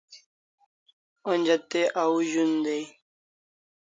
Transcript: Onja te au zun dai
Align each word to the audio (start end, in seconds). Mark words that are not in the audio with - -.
Onja 1.31 1.57
te 1.69 1.81
au 2.01 2.15
zun 2.31 2.51
dai 2.65 2.83